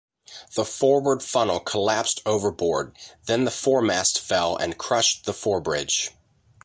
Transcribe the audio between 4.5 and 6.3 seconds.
and crushed the fore-bridge.